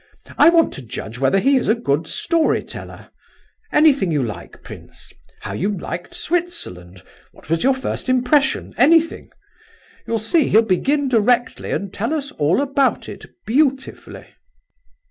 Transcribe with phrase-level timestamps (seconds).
[0.35, 3.11] I want to judge whether he is a good story teller;
[3.71, 9.29] anything you like, prince—how you liked Switzerland, what was your first impression, anything.
[10.07, 14.25] You'll see, he'll begin directly and tell us all about it beautifully."